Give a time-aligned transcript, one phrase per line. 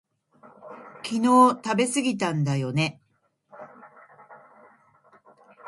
[1.05, 2.99] 昨日食べすぎたんだよね